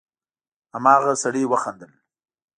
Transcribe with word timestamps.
هماغه 0.73 1.13
سړي 1.23 1.43
وخندل: 1.47 1.91